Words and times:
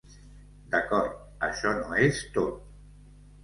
D'acord, 0.71 1.21
això 1.49 1.77
no 1.83 2.03
és 2.09 2.25
tot. 2.41 2.61